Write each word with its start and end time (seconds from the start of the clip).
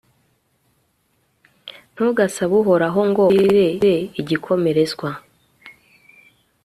ntugasabe 1.93 2.53
uhoraho 2.61 2.99
ngo 3.09 3.23
akugire 3.25 3.93
igikomerezwa 4.21 5.09